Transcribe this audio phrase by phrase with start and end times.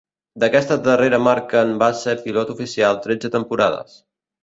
[0.43, 4.05] D'aquesta darrera marca en va ser pilot oficial tretze temporades.